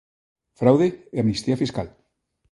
Fraude 0.59 0.87
e 1.15 1.17
amnistía 1.19 1.61
fiscal. 1.63 1.87